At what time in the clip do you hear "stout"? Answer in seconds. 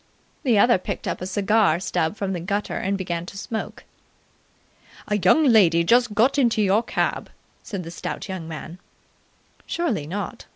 7.91-8.27